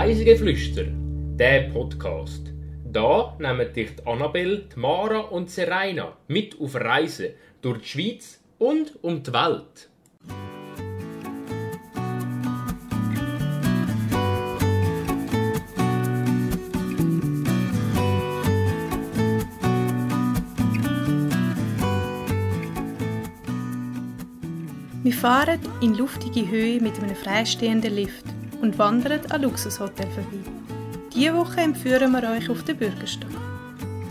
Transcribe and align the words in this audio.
Reisegeflüster, 0.00 0.84
der 1.36 1.68
Podcast. 1.68 2.54
Da 2.90 3.36
nehmen 3.38 3.70
dich 3.70 3.96
die 3.96 4.06
Annabelle, 4.06 4.64
Mara 4.74 5.18
und 5.18 5.50
Serena 5.50 6.16
mit 6.26 6.58
auf 6.58 6.74
Reisen 6.74 7.34
durch 7.60 7.82
die 7.82 7.86
Schweiz 7.86 8.40
und 8.56 8.98
um 9.02 9.22
die 9.22 9.30
Welt. 9.30 9.90
Wir 25.02 25.12
fahren 25.12 25.60
in 25.82 25.94
luftige 25.94 26.48
Höhe 26.48 26.80
mit 26.80 26.98
einem 26.98 27.14
freistehenden 27.14 27.94
Lift 27.94 28.39
und 28.60 28.78
wandern 28.78 29.20
an 29.30 29.42
Luxushotel 29.42 30.06
vorbei. 30.08 30.38
Diese 31.14 31.34
Woche 31.34 31.60
empführen 31.60 32.12
wir 32.12 32.30
euch 32.30 32.48
auf 32.50 32.62
den 32.64 32.76
Bürgerstock. 32.76 33.30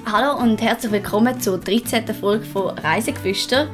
Hallo 0.05 0.41
und 0.41 0.62
herzlich 0.62 0.91
willkommen 0.91 1.40
zur 1.40 1.59
13. 1.59 2.07
Folge 2.16 2.45
von 2.45 2.77
Reisegeflüster. 2.77 3.70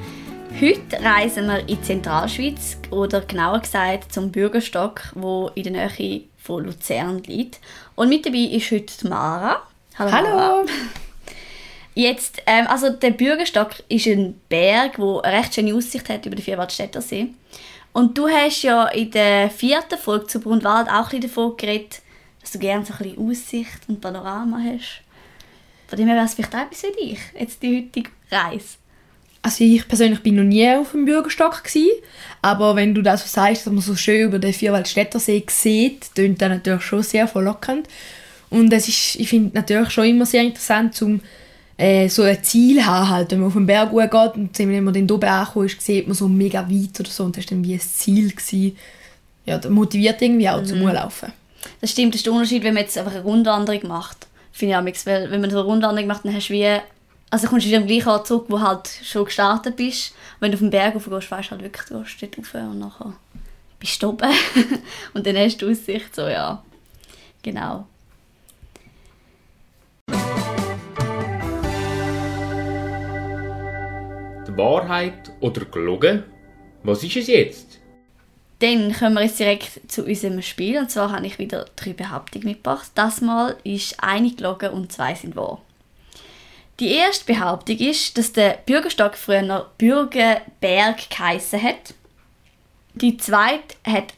Heute 0.60 1.04
reisen 1.04 1.48
wir 1.48 1.60
in 1.60 1.68
die 1.68 1.82
Zentralschweiz 1.82 2.78
oder 2.92 3.22
genauer 3.22 3.60
gesagt 3.60 4.12
zum 4.14 4.32
Bürgerstock, 4.32 5.02
wo 5.16 5.50
in 5.56 5.64
der 5.64 5.90
Nähe 5.90 6.24
von 6.38 6.66
Luzern 6.66 7.24
liegt. 7.24 7.60
Und 7.96 8.10
mit 8.10 8.26
dabei 8.26 8.38
ist 8.38 8.72
heute 8.72 9.08
Mara. 9.08 9.62
Hallo. 9.98 10.12
Hallo. 10.12 10.66
Jetzt, 11.94 12.42
ähm, 12.46 12.68
also 12.68 12.90
der 12.90 13.12
Bürgerstock 13.12 13.72
ist 13.88 14.06
ein 14.06 14.40
Berg, 14.50 15.00
wo 15.00 15.20
eine 15.22 15.38
recht 15.38 15.56
schöne 15.56 15.74
Aussicht 15.74 16.10
hat 16.10 16.26
über 16.26 16.36
den 16.36 16.44
Vierwaldstätter 16.44 17.02
See. 17.02 17.30
Und 17.96 18.18
du 18.18 18.28
hast 18.28 18.62
ja 18.64 18.90
in 18.90 19.10
der 19.10 19.50
vierten 19.50 19.98
Folge 19.98 20.28
zu 20.28 20.42
Brunwald 20.42 20.90
auch 20.90 21.14
ein 21.14 21.22
davon 21.22 21.56
geredet, 21.56 22.02
dass 22.42 22.52
du 22.52 22.60
gerne 22.60 22.86
so 22.86 22.92
ein 22.92 22.98
bisschen 22.98 23.30
Aussicht 23.30 23.80
und 23.88 24.02
Panorama 24.02 24.60
hast. 24.60 25.02
Von 25.88 25.98
dem 25.98 26.08
her 26.08 26.18
wäre 26.18 26.26
es 26.26 26.34
vielleicht 26.34 26.54
auch 26.54 26.64
etwas 26.64 26.82
für 26.82 26.92
dich, 26.92 27.20
jetzt 27.40 27.64
die 27.64 27.78
heutige 27.78 28.10
Reise. 28.30 28.76
Also 29.42 29.64
ich 29.64 29.88
persönlich 29.88 30.22
bin 30.22 30.36
noch 30.36 30.44
nie 30.44 30.70
auf 30.72 30.92
dem 30.92 31.06
Bürgerstock 31.06 31.64
gewesen, 31.64 32.02
aber 32.42 32.76
wenn 32.76 32.94
du 32.94 33.02
das 33.02 33.22
so 33.22 33.30
sagst, 33.30 33.66
dass 33.66 33.72
man 33.72 33.82
so 33.82 33.96
schön 33.96 34.28
über 34.28 34.40
den 34.40 34.52
Vierwaldstätter 34.52 35.22
See 35.22 35.46
sieht, 35.50 36.14
klingt 36.14 36.42
das 36.42 36.50
natürlich 36.50 36.84
schon 36.84 37.02
sehr 37.02 37.30
verlockend. 37.30 37.88
Und 38.50 38.74
es 38.74 38.90
ist, 38.90 39.16
ich 39.16 39.30
finde 39.30 39.56
natürlich 39.56 39.92
schon 39.92 40.04
immer 40.04 40.26
sehr 40.26 40.44
interessant, 40.44 40.96
zum 40.96 41.22
äh, 41.78 42.08
so 42.08 42.24
ein 42.24 42.44
Ziel 42.44 42.86
haben, 42.86 43.10
halt, 43.10 43.32
wenn 43.32 43.40
man 43.40 43.48
auf 43.48 43.54
den 43.54 43.66
Berg 43.66 43.92
geht 43.92 44.36
und 44.36 44.58
wenn 44.58 44.84
man 44.84 44.94
dann 44.94 45.12
oben 45.12 45.28
angekommen 45.28 45.66
ist, 45.66 45.82
sieht 45.82 46.08
man 46.08 46.16
so 46.16 46.28
mega 46.28 46.70
weit 46.70 47.00
oder 47.00 47.10
so 47.10 47.24
und 47.24 47.36
das 47.36 47.46
war 47.46 47.50
dann 47.50 47.64
wie 47.66 47.74
ein 47.74 47.80
Ziel. 47.80 48.32
Gewesen. 48.32 48.78
Ja, 49.46 49.58
das 49.58 49.72
motiviert 49.72 50.22
irgendwie 50.22 50.50
auch 50.50 50.62
mhm. 50.62 50.66
zum 50.66 50.82
Laufen. 50.82 51.34
Das 51.82 51.92
stimmt, 51.92 52.14
das 52.14 52.20
ist 52.20 52.26
der 52.26 52.34
Unterschied, 52.34 52.64
wenn 52.64 52.74
man 52.74 52.84
jetzt 52.84 52.98
einfach 52.98 53.14
eine 53.14 53.24
Rundwanderung 53.24 53.88
macht. 53.88 54.28
Finde 54.52 54.74
ich 54.74 54.78
auch 54.78 55.06
weil 55.06 55.32
wenn 55.32 55.42
man 55.42 55.50
so 55.50 55.60
eine 55.60 55.66
Rundwanderung 55.66 56.08
macht, 56.08 56.26
dann 56.26 56.34
hast 56.34 56.50
du 56.50 56.54
wie 56.54 56.80
also 57.30 57.48
kommst 57.48 57.66
du 57.66 57.70
wieder 57.70 57.80
am 57.80 57.88
gleichen 57.88 58.08
Ort 58.10 58.28
zurück, 58.28 58.46
wo 58.48 58.62
halt 58.62 58.90
schon 59.04 59.26
gestartet 59.26 59.76
bist. 59.76 60.12
Und 60.36 60.42
wenn 60.42 60.52
du 60.52 60.56
auf 60.56 60.62
den 60.62 60.70
Berg 60.70 60.96
rauf 60.96 61.06
gehst, 61.10 61.32
weißt 61.32 61.48
du 61.48 61.52
halt 61.52 61.64
wirklich, 61.64 61.88
du 61.88 62.02
gehst 62.02 62.22
dort 62.22 62.38
rauf 62.38 62.54
und 62.72 62.80
nachher 62.80 63.14
bist 63.80 64.02
du 64.02 64.10
oben. 64.10 64.32
und 65.14 65.26
dann 65.26 65.36
hast 65.36 65.62
du 65.62 65.70
Aussicht, 65.70 66.16
so 66.16 66.28
ja. 66.28 66.64
Genau. 67.42 67.88
Wahrheit 74.58 75.32
oder 75.40 75.66
gelogen? 75.66 76.24
Was 76.84 77.04
ist 77.04 77.16
es 77.16 77.28
jetzt? 77.28 77.80
Dann 78.60 78.94
kommen 78.94 79.16
wir 79.16 79.24
jetzt 79.24 79.40
direkt 79.40 79.92
zu 79.92 80.06
unserem 80.06 80.42
Spiel. 80.42 80.78
Und 80.78 80.90
zwar 80.90 81.12
habe 81.12 81.26
ich 81.26 81.40
wieder 81.40 81.66
drei 81.76 81.94
Behauptungen 81.94 82.48
mitgebracht. 82.48 82.90
Das 82.96 83.22
Mal 83.22 83.58
ist 83.64 84.02
eine 84.02 84.32
gelogen 84.32 84.70
und 84.70 84.92
zwei 84.92 85.14
sind 85.16 85.36
wahr. 85.36 85.62
Die 86.80 86.92
erste 86.92 87.26
Behauptung 87.26 87.78
ist, 87.78 88.18
dass 88.18 88.34
der 88.34 88.60
Bürgerstock 88.66 89.16
früher 89.16 89.72
Bürgerberg 89.78 91.10
geheissen 91.10 91.62
hat. 91.62 91.94
Die 92.94 93.18
zweite 93.18 93.76
hat 93.86 94.14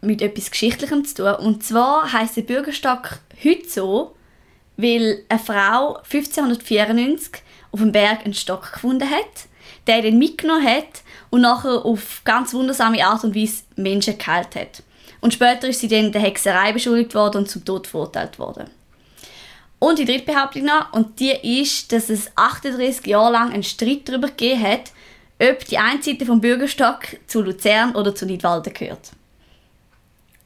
mit 0.00 0.20
etwas 0.20 0.50
Geschichtlichem 0.50 1.04
zu 1.04 1.14
tun. 1.14 1.46
Und 1.46 1.62
zwar 1.62 2.12
heißt 2.12 2.36
der 2.36 2.42
Bürgerstock 2.42 3.18
heute 3.42 3.68
so, 3.68 4.16
weil 4.76 5.22
eine 5.28 5.38
Frau 5.38 5.96
1594 5.96 7.42
auf 7.70 7.80
dem 7.80 7.92
Berg 7.92 8.24
einen 8.24 8.34
Stock 8.34 8.72
gefunden 8.72 9.08
hat 9.08 9.46
der 9.86 10.02
den 10.02 10.18
mitgenommen 10.18 10.66
hat 10.66 11.02
und 11.30 11.42
nachher 11.42 11.84
auf 11.84 12.22
ganz 12.24 12.54
wundersame 12.54 13.04
Art 13.04 13.24
und 13.24 13.34
Weise 13.34 13.64
Menschen 13.76 14.18
geheilt 14.18 14.54
hat. 14.54 14.82
Und 15.20 15.32
später 15.32 15.68
ist 15.68 15.80
sie 15.80 15.88
dann 15.88 16.12
der 16.12 16.20
Hexerei 16.20 16.72
beschuldigt 16.72 17.14
worden 17.14 17.38
und 17.38 17.48
zum 17.48 17.64
Tod 17.64 17.86
verurteilt 17.86 18.38
worden. 18.38 18.68
Und 19.78 19.98
die 19.98 20.04
dritte 20.04 20.32
Behauptung 20.32 20.64
noch, 20.64 20.92
und 20.92 21.18
die 21.18 21.60
ist, 21.60 21.90
dass 21.90 22.08
es 22.08 22.30
38 22.36 23.06
Jahre 23.06 23.32
lang 23.32 23.52
einen 23.52 23.64
Streit 23.64 24.08
darüber 24.08 24.28
gegeben 24.28 24.62
hat, 24.62 24.92
ob 25.40 25.64
die 25.64 25.78
eine 25.78 26.02
Seite 26.02 26.24
vom 26.24 26.40
Bürgerstock 26.40 27.00
zu 27.26 27.42
Luzern 27.42 27.96
oder 27.96 28.14
zu 28.14 28.26
Nidwalden 28.26 28.72
gehört. 28.72 29.10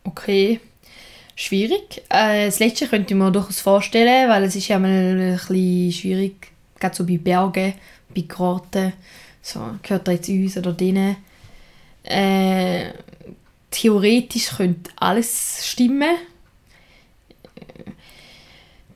Okay, 0.05 0.61
schwierig. 1.35 2.03
Äh, 2.09 2.47
das 2.47 2.61
letzte 2.61 2.87
könnte 2.87 3.13
ich 3.13 3.19
mir 3.19 3.31
durchaus 3.31 3.61
vorstellen, 3.61 4.29
weil 4.31 4.45
es 4.45 4.57
ist 4.57 4.69
ja 4.69 4.77
ein 4.77 5.37
bisschen 5.37 5.93
schwierig, 5.93 6.49
gerade 6.79 6.97
so 6.97 7.05
bei 7.05 7.19
Bergen, 7.19 7.75
bei 8.15 8.23
Kroaten 8.23 8.95
so, 9.47 9.61
gehört 9.83 10.09
er 10.09 10.15
jetzt 10.15 10.29
uns 10.29 10.57
oder 10.57 10.73
denen? 10.73 11.17
Äh, 12.03 12.91
theoretisch 13.71 14.49
könnte 14.57 14.91
alles 14.97 15.65
stimmen. 15.65 16.17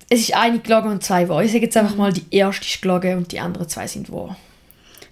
Es 0.09 0.23
ist 0.23 0.35
eine 0.35 0.59
gelogen 0.59 0.91
und 0.91 1.05
zwei 1.05 1.29
wahr. 1.29 1.45
Ich 1.45 1.53
sage 1.53 1.67
jetzt 1.67 1.77
einfach 1.77 1.95
mal, 1.95 2.13
die 2.13 2.27
erste 2.33 2.67
ist 2.67 2.83
gelogen 2.83 3.19
und 3.19 3.31
die 3.31 3.39
anderen 3.39 3.69
zwei 3.69 3.87
sind 3.87 4.11
wahr. 4.11 4.37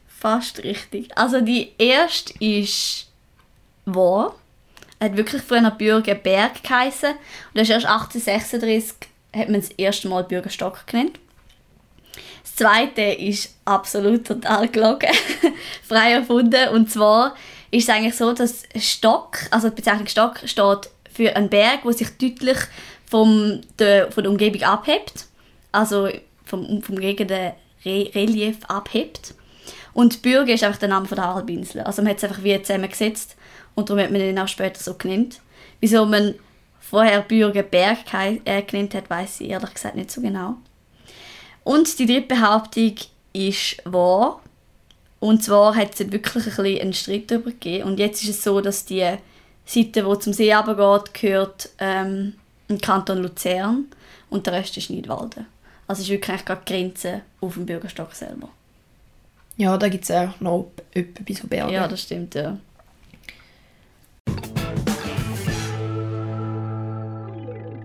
Fast 0.08 0.64
richtig. 0.64 1.16
Also 1.16 1.40
die 1.40 1.70
erste 1.78 2.32
ist 2.44 3.06
wahr. 3.84 4.34
Er 4.98 5.10
hat 5.10 5.16
wirklich 5.16 5.42
früher 5.42 5.60
noch 5.60 5.78
Bürgerberg 5.78 6.60
geheißen. 6.64 7.10
Und 7.10 7.54
das 7.54 7.68
ist 7.68 7.74
erst 7.74 7.86
1836 7.86 9.08
hat 9.36 9.48
man 9.48 9.60
das 9.60 9.70
erste 9.70 10.08
Mal 10.08 10.24
Bürgerstock 10.24 10.84
genannt. 10.88 11.20
Das 12.48 12.66
zweite 12.66 13.02
ist 13.02 13.54
absolut 13.64 14.26
total 14.26 14.68
gelogen, 14.68 15.10
frei 15.82 16.12
erfunden. 16.12 16.68
Und 16.70 16.90
zwar 16.90 17.34
ist 17.70 17.88
es 17.88 17.94
eigentlich 17.94 18.16
so, 18.16 18.32
dass 18.32 18.64
Stock, 18.76 19.38
also 19.50 19.68
die 19.68 19.76
Bezeichnung 19.76 20.06
Stock 20.06 20.40
steht 20.44 20.90
für 21.12 21.36
einen 21.36 21.48
Berg, 21.48 21.82
der 21.82 21.92
sich 21.92 22.08
deutlich 22.18 22.58
vom, 23.06 23.60
der, 23.78 24.10
von 24.10 24.24
der 24.24 24.30
Umgebung 24.30 24.62
abhebt, 24.62 25.26
also 25.72 26.08
vom, 26.44 26.82
vom 26.82 26.96
umgebenden 26.96 27.52
Re 27.84 28.10
Relief 28.14 28.58
abhebt. 28.66 29.34
Und 29.92 30.22
Bürger 30.22 30.54
ist 30.54 30.64
einfach 30.64 30.78
der 30.78 30.88
Name 30.88 31.06
der 31.08 31.34
Halbinsel. 31.34 31.82
Also 31.82 32.02
man 32.02 32.10
hat 32.10 32.18
es 32.18 32.24
einfach 32.24 32.42
wie 32.42 32.60
zusammengesetzt 32.62 33.36
und 33.74 33.88
darum 33.88 34.02
hat 34.02 34.10
man 34.10 34.20
den 34.20 34.38
auch 34.38 34.48
später 34.48 34.80
so 34.80 34.94
genannt. 34.94 35.40
Wieso 35.80 36.06
man 36.06 36.34
vorher 36.80 37.20
Bürgerberg 37.22 37.98
äh, 38.44 38.62
genannt 38.62 38.94
hat, 38.94 39.10
weiß 39.10 39.40
ich 39.40 39.50
ehrlich 39.50 39.74
gesagt 39.74 39.96
nicht 39.96 40.10
so 40.10 40.20
genau. 40.20 40.56
Und 41.68 41.98
die 41.98 42.06
dritte 42.06 42.34
Behauptung 42.34 42.94
ist 43.34 43.76
wahr. 43.84 44.40
Und 45.20 45.44
zwar 45.44 45.76
hat 45.76 45.92
es 45.92 46.10
wirklich 46.10 46.46
ein 46.46 46.56
bisschen 46.56 46.80
einen 46.80 46.92
Streit 46.94 47.30
darüber 47.30 47.50
gegeben. 47.50 47.84
Und 47.84 47.98
jetzt 47.98 48.22
ist 48.22 48.30
es 48.30 48.42
so, 48.42 48.62
dass 48.62 48.86
die 48.86 49.06
Seite, 49.66 50.02
die 50.02 50.18
zum 50.18 50.32
See 50.32 50.50
runtergeht, 50.54 51.12
gehört 51.12 51.68
ähm, 51.78 52.32
im 52.68 52.80
Kanton 52.80 53.18
Luzern 53.18 53.84
und 54.30 54.46
der 54.46 54.54
Rest 54.54 54.78
ist 54.78 54.88
Nidwalden. 54.88 55.44
Also 55.86 56.00
es 56.00 56.08
ist 56.08 56.12
wirklich 56.12 56.42
gerade 56.46 56.62
die 56.66 56.72
Grenze 56.72 57.20
auf 57.42 57.52
dem 57.52 57.66
Bürgerstock 57.66 58.14
selber. 58.14 58.48
Ja, 59.58 59.76
da 59.76 59.90
gibt 59.90 60.04
es 60.04 60.10
auch 60.10 60.40
noch 60.40 60.70
etwas 60.94 61.22
bis 61.26 61.46
Berge. 61.46 61.74
Ja, 61.74 61.86
das 61.86 62.00
stimmt, 62.00 62.34
ja. 62.34 62.56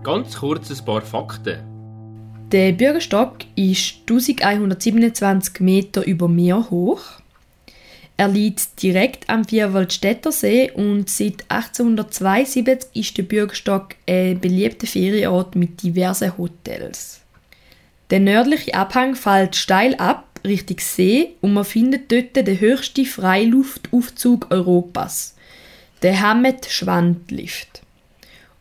Ganz 0.02 0.36
kurz 0.38 0.70
ein 0.70 0.84
paar 0.86 1.02
Fakten. 1.02 1.73
Der 2.54 2.70
Bürgerstock 2.70 3.38
ist 3.56 3.96
1127 4.08 5.58
Meter 5.58 6.06
über 6.06 6.28
Meer 6.28 6.70
hoch. 6.70 7.00
Er 8.16 8.28
liegt 8.28 8.80
direkt 8.80 9.28
am 9.28 9.44
Vierwaldstätter 9.44 10.30
See 10.30 10.70
und 10.70 11.10
seit 11.10 11.50
1872 11.50 12.90
ist 12.94 13.18
der 13.18 13.24
Bürgerstock 13.24 13.96
ein 14.06 14.38
beliebter 14.38 14.86
Ferienort 14.86 15.56
mit 15.56 15.82
diversen 15.82 16.38
Hotels. 16.38 17.22
Der 18.10 18.20
nördliche 18.20 18.74
Abhang 18.74 19.16
fällt 19.16 19.56
steil 19.56 19.96
ab 19.96 20.38
Richtung 20.46 20.78
See 20.78 21.30
und 21.40 21.54
man 21.54 21.64
findet 21.64 22.12
dort 22.12 22.36
den 22.36 22.60
höchsten 22.60 23.04
Freiluftaufzug 23.04 24.52
Europas, 24.52 25.34
der 26.02 26.20
Hamet 26.20 26.66
Schwandlift. 26.66 27.82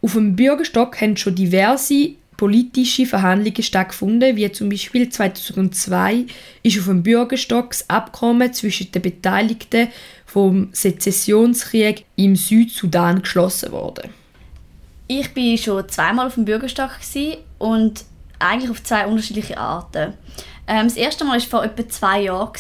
Auf 0.02 0.14
dem 0.14 0.36
Bürgerstock 0.36 1.00
haben 1.00 1.16
schon 1.16 1.36
diverse 1.36 2.16
politische 2.44 3.06
Verhandlungen 3.06 3.64
stattgefunden, 3.64 4.36
wie 4.36 4.52
zum 4.52 4.68
Beispiel 4.68 5.08
2002 5.08 6.26
ist 6.62 6.78
auf 6.78 6.88
dem 6.88 7.02
Bürgerstock 7.02 7.70
das 7.70 7.90
Abkommen 7.90 8.52
zwischen 8.52 8.92
den 8.92 9.02
Beteiligten 9.02 9.88
vom 10.26 10.68
Sezessionskrieg 10.74 12.04
im 12.18 12.36
Südsudan 12.36 13.22
geschlossen 13.22 13.72
worden. 13.72 14.10
Ich 15.08 15.34
war 15.34 15.58
schon 15.58 15.88
zweimal 15.88 16.28
auf 16.28 16.34
dem 16.34 16.44
Bürgerstock 16.44 16.92
und 17.60 18.04
eigentlich 18.40 18.72
auf 18.72 18.84
zwei 18.84 19.08
unterschiedliche 19.08 19.58
Arten. 19.58 20.14
Ähm, 20.68 20.88
das 20.88 20.98
erste 20.98 21.24
Mal 21.24 21.40
war 21.40 21.48
vor 21.48 21.64
etwa 21.64 21.88
zwei 21.88 22.24
Jahren. 22.24 22.52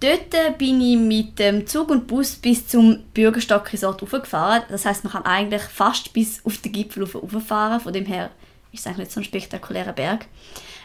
Dort 0.00 0.58
bin 0.58 0.80
ich 0.80 0.98
mit 0.98 1.38
dem 1.38 1.64
Zug 1.68 1.90
und 1.90 2.08
Bus 2.08 2.34
bis 2.34 2.66
zum 2.66 3.04
Bürgerstock 3.14 3.72
Resort 3.72 4.02
hochgefahren. 4.02 4.64
Das 4.68 4.84
heißt, 4.84 5.04
man 5.04 5.12
kann 5.12 5.26
eigentlich 5.26 5.62
fast 5.62 6.12
bis 6.12 6.44
auf 6.44 6.58
den 6.58 6.72
Gipfel 6.72 7.06
hochfahren. 7.06 7.78
Von 7.78 7.92
dem 7.92 8.06
her 8.06 8.30
es 8.78 8.86
eigentlich 8.86 8.98
nicht 8.98 9.12
so 9.12 9.20
ein 9.20 9.24
spektakulärer 9.24 9.92
Berg. 9.92 10.26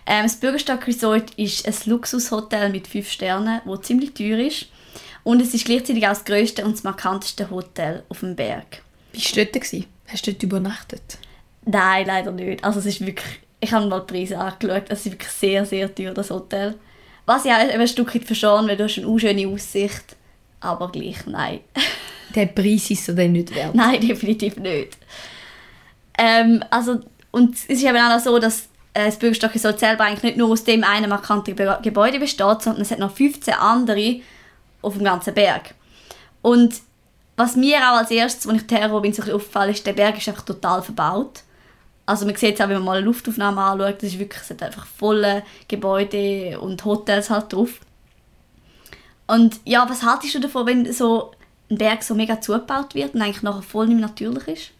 Ähm, 0.05 0.23
das 0.23 0.37
Bürgerstock 0.37 0.85
Resort 0.87 1.31
ist 1.35 1.67
ein 1.67 1.75
Luxushotel 1.85 2.69
mit 2.69 2.87
fünf 2.87 3.09
Sternen, 3.09 3.61
wo 3.65 3.77
ziemlich 3.77 4.13
teuer 4.13 4.39
ist. 4.39 4.67
Und 5.23 5.41
es 5.41 5.53
ist 5.53 5.65
gleichzeitig 5.65 6.05
auch 6.05 6.09
das 6.09 6.25
grösste 6.25 6.65
und 6.65 6.73
das 6.73 6.83
markanteste 6.83 7.49
Hotel 7.49 8.03
auf 8.09 8.21
dem 8.21 8.35
Berg. 8.35 8.81
Bist 9.11 9.35
du 9.35 9.43
dort? 9.43 9.53
Gewesen? 9.53 9.85
Hast 10.07 10.25
du 10.25 10.31
dort 10.31 10.43
übernachtet? 10.43 11.17
Nein, 11.65 12.05
leider 12.07 12.31
nicht. 12.31 12.63
Also 12.63 12.79
es 12.79 12.85
ist 12.85 13.05
wirklich, 13.05 13.39
ich 13.59 13.71
habe 13.71 13.87
mal 13.87 13.99
die 13.99 14.13
Preise 14.13 14.37
angeschaut, 14.39 14.85
es 14.89 15.05
ist 15.05 15.11
wirklich 15.11 15.31
sehr, 15.31 15.65
sehr 15.65 15.93
teuer, 15.93 16.13
das 16.13 16.31
Hotel. 16.31 16.75
Was 17.25 17.45
ich 17.45 17.51
auch 17.51 17.57
ein 17.57 17.87
Stück 17.87 18.15
weit 18.15 18.23
verstehe, 18.23 18.49
weil 18.49 18.77
du 18.77 18.85
hast 18.85 18.97
eine 18.97 19.19
schöne 19.19 19.47
Aussicht, 19.47 20.15
aber 20.59 20.91
gleich 20.91 21.25
nein. 21.27 21.59
Der 22.35 22.47
Preis 22.47 22.89
ist 22.89 23.05
so 23.05 23.13
dann 23.13 23.33
nicht 23.33 23.53
wert. 23.53 23.75
nein, 23.75 24.01
definitiv 24.01 24.57
nicht. 24.57 24.97
Ähm, 26.17 26.63
also, 26.69 26.99
und 27.31 27.55
es 27.55 27.65
ist 27.65 27.83
eben 27.83 27.97
auch 27.97 28.19
so, 28.19 28.39
dass 28.39 28.69
äh, 28.93 29.11
das 29.11 29.79
selber 29.79 30.03
eigentlich 30.03 30.23
nicht 30.23 30.37
nur 30.37 30.49
aus 30.49 30.63
dem 30.63 30.83
einen 30.83 31.09
markanten 31.09 31.55
Gebäude 31.55 32.19
besteht, 32.19 32.61
sondern 32.61 32.81
es 32.81 32.91
hat 32.91 32.99
noch 32.99 33.15
15 33.15 33.53
andere 33.53 34.21
auf 34.81 34.93
dem 34.93 35.03
ganzen 35.03 35.33
Berg. 35.33 35.75
Und 36.41 36.81
was 37.37 37.55
mir 37.55 37.77
auch 37.77 37.97
als 37.97 38.11
erstes, 38.11 38.47
als 38.47 38.61
ich 38.61 38.67
Terror 38.67 39.01
bin, 39.01 39.13
so 39.13 39.21
aufgefallen 39.21 39.71
ist, 39.71 39.85
der 39.85 39.93
Berg 39.93 40.17
ist 40.17 40.27
einfach 40.27 40.43
total 40.43 40.81
verbaut. 40.81 41.43
Also 42.05 42.25
man 42.25 42.35
sieht 42.35 42.55
es 42.55 42.61
auch, 42.61 42.67
wenn 42.67 42.77
man 42.77 42.85
mal 42.85 42.97
eine 42.97 43.05
Luftaufnahme 43.05 43.61
anschaut, 43.61 43.97
das 43.97 44.09
ist 44.09 44.19
wirklich, 44.19 44.41
es 44.41 44.49
hat 44.49 44.63
einfach 44.63 44.85
volle 44.87 45.43
Gebäude 45.67 46.59
und 46.59 46.83
Hotels 46.83 47.29
halt 47.29 47.53
drauf. 47.53 47.79
Und 49.27 49.59
ja, 49.63 49.87
was 49.87 50.01
haltest 50.01 50.33
du 50.33 50.39
davon, 50.39 50.65
wenn 50.65 50.91
so 50.91 51.31
ein 51.69 51.77
Berg 51.77 52.01
so 52.01 52.15
mega 52.15 52.41
zugebaut 52.41 52.95
wird 52.95 53.13
und 53.13 53.21
eigentlich 53.21 53.43
nachher 53.43 53.61
voll 53.61 53.87
nicht 53.87 53.99
mehr 53.99 54.07
natürlich 54.07 54.47
ist? 54.47 54.71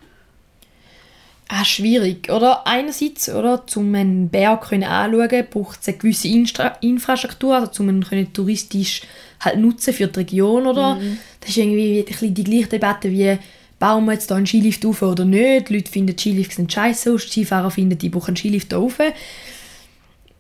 Ah, 1.52 1.66
schwierig, 1.66 2.30
oder? 2.30 2.68
Einerseits, 2.68 3.28
oder, 3.28 3.64
um 3.76 3.96
einen 3.96 4.30
Berg 4.30 4.72
anschauen 4.72 5.46
braucht 5.50 5.82
es 5.82 5.88
eine 5.88 5.98
gewisse 5.98 6.28
Instra 6.28 6.78
Infrastruktur, 6.82 7.56
also 7.56 7.82
um 7.82 7.90
ihn 7.90 8.34
touristisch 8.34 9.02
halt 9.40 9.58
nutzen 9.58 9.94
für 9.94 10.08
die 10.08 10.20
Region, 10.20 10.68
oder? 10.68 11.00
Das 11.42 11.50
ist 11.50 11.58
irgendwie 11.58 12.00
ein 12.00 12.06
bisschen 12.06 12.34
die 12.36 12.44
gleiche 12.44 12.68
Debatte 12.68 13.12
wie 13.12 13.38
bauen 13.80 14.06
wir 14.06 14.14
jetzt 14.14 14.28
hier 14.28 14.38
einen 14.38 14.46
Skilift 14.46 14.86
auf 14.86 15.02
oder 15.02 15.26
nicht. 15.26 15.70
Die 15.70 15.76
Leute 15.76 15.92
finden, 15.92 16.18
Skilifts 16.18 16.58
sind 16.58 16.72
scheiße, 16.72 17.14
die 17.14 17.20
Skifahrer 17.20 17.72
finden, 17.72 17.98
die 17.98 18.10
brauchen 18.10 18.30
einen 18.30 18.38
Skilift 18.38 18.72
da 18.72 18.78
rauf. 18.78 19.00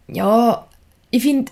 Ja, 0.09 0.67
ich 1.09 1.23
finde, 1.23 1.51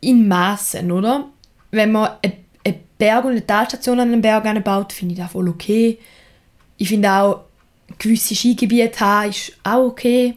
in 0.00 0.28
Maßen, 0.28 0.92
oder? 0.92 1.26
Wenn 1.70 1.92
man 1.92 2.10
einen 2.22 2.34
eine 2.64 2.78
Berg- 2.98 3.24
und 3.24 3.30
eine 3.32 3.46
Talstation 3.46 4.00
an 4.00 4.12
einem 4.12 4.20
Berg 4.20 4.64
baut, 4.64 4.92
finde 4.92 5.14
ich 5.14 5.20
das 5.20 5.32
voll 5.32 5.48
okay. 5.48 5.98
Ich 6.76 6.88
finde 6.88 7.10
auch, 7.10 7.44
gewisse 7.98 8.34
Skigebiete 8.34 9.00
haben, 9.00 9.30
ist 9.30 9.52
auch 9.64 9.86
okay. 9.86 10.34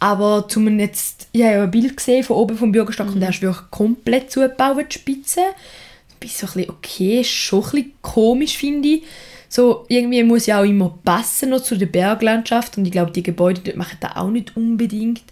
Aber 0.00 0.46
zum 0.48 0.78
jetzt, 0.78 1.28
ich 1.32 1.42
habe 1.42 1.54
ja 1.54 1.62
ein 1.62 1.70
Bild 1.70 1.96
gesehen 1.96 2.24
von 2.24 2.36
oben 2.36 2.58
vom 2.58 2.72
Bürgerstock 2.72 3.08
und 3.08 3.20
der 3.20 3.30
ist 3.30 3.40
wirklich 3.40 3.70
komplett 3.70 4.30
zugebaut, 4.30 4.86
die 4.90 4.98
Spitze. 4.98 5.40
Bin 6.20 6.28
so 6.28 6.46
ein 6.46 6.52
bisschen, 6.52 6.70
okay, 6.70 7.20
ist 7.20 7.30
schon 7.30 7.64
ein 7.64 7.70
bisschen 7.70 7.92
komisch, 8.02 8.58
finde 8.58 8.88
ich. 8.88 9.02
So, 9.48 9.86
irgendwie 9.88 10.22
muss 10.24 10.46
ja 10.46 10.60
auch 10.60 10.64
immer 10.64 10.98
passen 11.04 11.50
noch 11.50 11.62
zu 11.62 11.76
der 11.76 11.86
Berglandschaft 11.86 12.76
und 12.76 12.84
ich 12.84 12.92
glaube, 12.92 13.12
die 13.12 13.22
Gebäude 13.22 13.60
dort 13.62 13.76
machen 13.76 13.96
das 14.00 14.16
auch 14.16 14.30
nicht 14.30 14.56
unbedingt. 14.56 15.22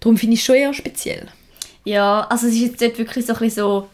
Darum 0.00 0.16
finde 0.16 0.34
ich 0.34 0.40
es 0.40 0.46
schon 0.46 0.54
eher 0.54 0.72
speziell. 0.72 1.28
Ja, 1.84 2.26
also 2.30 2.46
es 2.46 2.54
ist 2.54 2.80
jetzt 2.80 2.98
wirklich 2.98 3.26
so 3.26 3.32
ein 3.32 3.38
bisschen 3.40 3.62
so, 3.62 3.88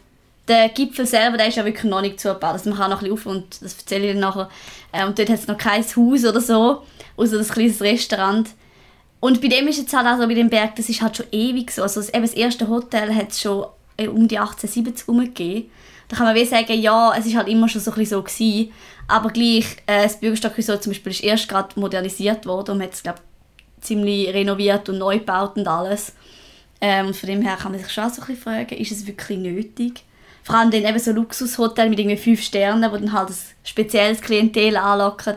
der 0.49 0.69
Gipfel 0.71 1.07
selber, 1.07 1.37
der 1.37 1.49
ist 1.49 1.57
ja 1.57 1.65
wirklich 1.65 1.85
noch 1.85 2.01
nicht 2.01 2.21
zugebaut. 2.21 2.53
Also 2.53 2.71
man 2.71 2.79
kann 2.79 2.91
noch 2.91 3.03
ein 3.03 3.09
bisschen 3.09 3.31
auf 3.31 3.37
und 3.37 3.63
das 3.63 3.77
erzähle 3.79 4.07
ich 4.07 4.13
dann 4.13 4.21
nachher. 4.21 4.49
Äh, 4.93 5.07
und 5.07 5.19
dort 5.19 5.29
hat 5.29 5.39
es 5.39 5.47
noch 5.47 5.59
kein 5.59 5.83
Haus 5.83 6.25
oder 6.25 6.41
so, 6.41 6.83
außer 7.17 7.39
das 7.39 7.51
kleines 7.51 7.81
Restaurant. 7.81 8.51
Und 9.21 9.41
bei 9.41 9.49
dem 9.49 9.67
ist 9.69 9.79
jetzt 9.79 9.95
halt 9.95 10.07
auch 10.07 10.21
so, 10.21 10.29
bei 10.29 10.35
dem 10.35 10.49
Berg, 10.49 10.77
das 10.77 10.89
ist 10.89 11.03
halt 11.03 11.17
schon 11.17 11.27
ewig 11.33 11.71
so. 11.71 11.83
Also 11.83 12.01
das, 12.01 12.11
eben 12.11 12.23
das 12.23 12.35
erste 12.35 12.69
Hotel 12.69 13.15
hat 13.15 13.31
es 13.31 13.41
schon 13.41 13.67
äh, 13.97 14.09
um 14.09 14.29
die 14.29 14.39
1870 14.39 15.07
herum 15.07 15.21
gegeben. 15.21 15.71
Da 16.09 16.17
kann 16.17 16.27
man 16.27 16.35
wie 16.35 16.45
sagen, 16.45 16.81
ja, 16.81 17.15
es 17.19 17.27
ist 17.27 17.37
halt 17.37 17.49
immer 17.49 17.69
schon 17.69 17.81
so 17.81 17.91
ein 17.91 17.99
bisschen 17.99 18.19
so 18.19 18.23
gewesen. 18.23 18.73
Aber 19.09 19.31
gleich, 19.31 19.77
äh, 19.87 20.05
das 20.05 20.21
Bürgerstock 20.21 20.57
Resort 20.57 20.83
zum 20.83 20.93
Beispiel 20.93 21.13
ist 21.13 21.25
erst 21.25 21.49
gerade 21.49 21.79
modernisiert 21.79 22.47
worden 22.47 22.77
und 22.77 22.83
hat 22.83 22.95
es, 22.95 23.03
glaube 23.03 23.21
ziemlich 23.81 24.33
renoviert 24.33 24.89
und 24.89 24.99
neu 24.99 25.19
gebaut 25.19 25.57
und 25.57 25.69
alles. 25.69 26.15
Ähm, 26.81 27.09
und 27.09 27.17
von 27.17 27.29
dem 27.29 27.43
her 27.43 27.57
kann 27.57 27.73
man 27.73 27.81
sich 27.81 27.93
schon 27.93 28.09
so 28.11 28.23
ein 28.23 28.29
bisschen 28.29 28.43
fragen, 28.43 28.77
ist 28.77 28.93
es 28.93 29.07
wirklich 29.07 29.39
nötig? 29.39 30.05
Vor 30.49 30.57
allem 30.57 30.71
dann 30.71 30.83
eben 30.83 30.99
so 30.99 31.13
Luxushotel 31.13 31.91
mit 31.91 31.99
irgendwie 31.99 32.17
fünf 32.17 32.43
Sternen, 32.43 32.91
wo 32.91 32.97
dann 32.97 33.13
halt 33.13 33.29
ein 33.29 33.35
spezielles 33.65 34.23
Klientel 34.23 34.79
anlocken. 34.79 35.35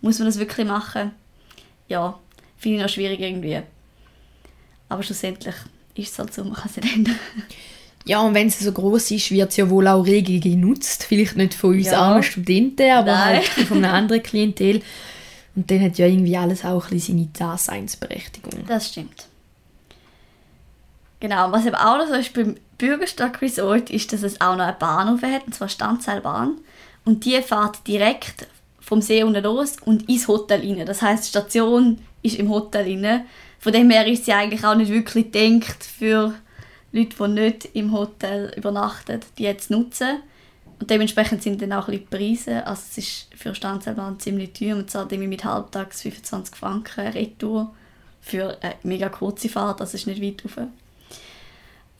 Muss 0.00 0.18
man 0.18 0.26
das 0.26 0.38
wirklich 0.38 0.66
machen? 0.66 1.10
Ja, 1.86 2.18
finde 2.56 2.78
ich 2.78 2.82
noch 2.82 2.88
schwierig 2.88 3.20
irgendwie. 3.20 3.60
Aber 4.88 5.02
schlussendlich 5.02 5.54
ist 5.94 6.12
es 6.12 6.18
halt 6.18 6.32
so, 6.32 6.44
man 6.44 6.54
kann 6.54 6.70
es 6.70 6.76
nicht 6.82 6.94
ändern. 6.96 7.18
Ja, 8.06 8.20
und 8.20 8.34
wenn 8.34 8.48
es 8.48 8.58
so 8.58 8.70
groß 8.70 9.12
ist, 9.12 9.30
wird 9.30 9.48
es 9.50 9.56
ja 9.56 9.70
wohl 9.70 9.88
auch 9.88 10.02
rege 10.04 10.38
genutzt. 10.38 11.04
Vielleicht 11.04 11.36
nicht 11.36 11.54
von 11.54 11.70
uns 11.74 11.86
Ja. 11.86 12.00
armen 12.00 12.22
Studenten, 12.22 12.90
aber 12.90 13.12
Nein. 13.12 13.36
halt 13.36 13.46
von 13.66 13.78
einem 13.82 13.94
anderen 13.94 14.22
Klientel. 14.22 14.82
Und 15.56 15.70
dann 15.70 15.80
hat 15.80 15.96
ja 15.96 16.06
irgendwie 16.06 16.36
alles 16.36 16.66
auch 16.66 16.84
ein 16.84 16.90
bisschen 16.90 17.16
seine 17.16 17.28
Daseinsberechtigung. 17.32 18.66
Das 18.66 18.88
stimmt. 18.90 19.26
Genau, 21.24 21.50
was 21.52 21.64
eben 21.64 21.74
auch 21.74 21.96
noch 21.96 22.06
so 22.06 22.12
ist 22.12 22.34
beim 22.34 22.56
Bürgerstock 22.76 23.40
Resort, 23.40 23.88
ist, 23.88 24.12
dass 24.12 24.22
es 24.22 24.42
auch 24.42 24.56
noch 24.56 24.66
einen 24.66 24.78
Bahnhof 24.78 25.22
hat, 25.22 25.46
und 25.46 25.54
zwar 25.54 25.70
Standseilbahn. 25.70 26.58
Und 27.06 27.24
die 27.24 27.40
fährt 27.40 27.86
direkt 27.86 28.46
vom 28.78 29.00
See 29.00 29.22
unten 29.22 29.42
los 29.42 29.76
und 29.86 30.06
ins 30.06 30.28
Hotel 30.28 30.60
rein. 30.60 30.84
Das 30.84 31.00
heißt, 31.00 31.24
die 31.24 31.28
Station 31.30 31.98
ist 32.20 32.38
im 32.38 32.50
Hotel 32.50 32.82
rein. 32.82 33.24
Von 33.58 33.72
dem 33.72 33.88
her 33.88 34.06
ist 34.06 34.26
sie 34.26 34.34
eigentlich 34.34 34.66
auch 34.66 34.74
nicht 34.74 34.92
wirklich 34.92 35.32
gedacht 35.32 35.82
für 35.82 36.34
Leute, 36.92 37.16
die 37.18 37.28
nicht 37.28 37.68
im 37.72 37.92
Hotel 37.92 38.52
übernachten, 38.54 39.20
die 39.38 39.44
jetzt 39.44 39.70
nutzen. 39.70 40.18
Und 40.78 40.90
dementsprechend 40.90 41.42
sind 41.42 41.62
dann 41.62 41.72
auch 41.72 41.88
ein 41.88 42.00
bisschen 42.00 42.06
die 42.10 42.16
Preise. 42.34 42.66
Also 42.66 42.82
es 42.90 42.98
ist 42.98 43.28
für 43.34 43.54
Standseilbahn 43.54 44.20
ziemlich 44.20 44.52
teuer. 44.52 44.74
Man 44.76 44.88
zahlt 44.88 45.10
irgendwie 45.10 45.28
mit 45.28 45.44
halbtags 45.46 46.02
25 46.02 46.54
Franken 46.54 47.06
Retour 47.06 47.74
für 48.20 48.58
eine 48.60 48.74
mega 48.82 49.08
kurze 49.08 49.48
Fahrt, 49.48 49.80
das 49.80 49.94
ist 49.94 50.06
nicht 50.06 50.20
weit 50.20 50.44
rauf. 50.44 50.66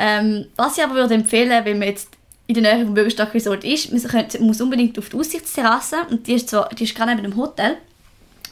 Ähm, 0.06 0.46
was 0.56 0.76
ich 0.76 0.84
aber 0.84 0.96
würde 0.96 1.14
empfehlen, 1.14 1.64
wenn 1.64 1.78
man 1.78 1.88
jetzt 1.88 2.10
in 2.46 2.54
der 2.62 2.74
Nähe 2.74 2.84
vom 2.84 2.92
Bürgerstock 2.92 3.32
Resort 3.32 3.64
ist, 3.64 3.90
man 3.90 4.02
könnte- 4.02 4.42
muss 4.42 4.60
unbedingt 4.60 4.98
auf 4.98 5.08
die 5.08 5.16
Aussichtsterrasse 5.16 5.96
und 6.10 6.26
die 6.26 6.34
ist, 6.34 6.50
zwar, 6.50 6.68
die 6.68 6.84
ist 6.84 6.94
gerade 6.94 7.12
neben 7.14 7.22
dem 7.30 7.36
Hotel. 7.38 7.78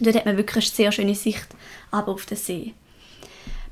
Dort 0.01 0.17
hat 0.17 0.25
man 0.25 0.39
wirklich 0.39 0.65
eine 0.65 0.75
sehr 0.75 0.93
schöne 0.93 1.15
Sicht 1.15 1.47
aber 1.91 2.13
auf 2.13 2.25
den 2.25 2.39
See. 2.39 2.73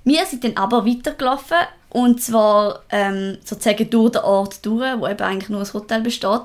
Wir 0.05 0.27
sind 0.27 0.45
dann 0.45 0.59
aber 0.59 0.87
weitergelaufen 0.87 1.57
und 1.89 2.23
zwar 2.23 2.83
ähm, 2.91 3.39
sozusagen 3.45 3.89
durch 3.89 4.13
den 4.13 4.23
Ort 4.23 4.65
durch, 4.67 5.01
wo 5.01 5.09
eben 5.09 5.23
eigentlich 5.23 5.49
nur 5.49 5.61
das 5.61 5.73
Hotel 5.73 6.03
besteht, 6.03 6.43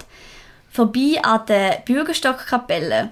vorbei 0.71 1.19
an 1.21 1.41
der 1.47 1.83
Bürgerstockkapelle. 1.85 3.09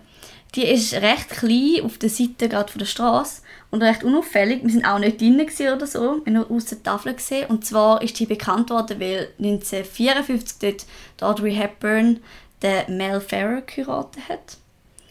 Die 0.56 0.66
ist 0.66 0.94
recht 0.94 1.30
klein 1.30 1.84
auf 1.84 1.98
der 1.98 2.10
Seite 2.10 2.48
gerade 2.48 2.72
von 2.72 2.80
der 2.80 2.86
Straße 2.86 3.42
und 3.72 3.82
recht 3.82 4.04
unauffällig. 4.04 4.62
Wir 4.62 4.70
sind 4.70 4.86
auch 4.86 5.00
nicht 5.00 5.20
drinnen 5.20 5.48
oder 5.76 5.88
so, 5.88 6.00
wir 6.00 6.10
haben 6.10 6.34
nur 6.34 6.52
aus 6.52 6.66
der 6.66 6.84
Tafel 6.84 7.16
gesehen. 7.16 7.48
Und 7.48 7.66
zwar 7.66 8.02
ist 8.04 8.20
die 8.20 8.28
bekannt 8.28 8.70
worden, 8.70 9.00
weil 9.00 9.30
1954 9.40 10.58
dort 10.60 10.86
die 11.20 11.24
Audrey 11.24 11.56
Hepburn 11.56 12.20
den 12.62 12.98
Mel 12.98 13.20
Ferrer 13.20 13.62
geheiratet 13.62 14.30
hat. 14.30 14.58